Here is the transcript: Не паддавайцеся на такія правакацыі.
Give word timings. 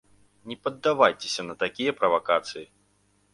Не 0.51 0.55
паддавайцеся 0.67 1.45
на 1.49 1.57
такія 1.65 1.91
правакацыі. 2.01 2.65